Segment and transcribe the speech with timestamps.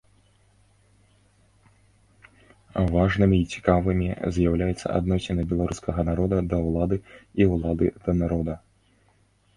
[2.95, 6.97] Важнымі і цікавымі з'яўляюцца адносіны беларускага народа да ўлады
[7.43, 8.53] і ўлады да народа.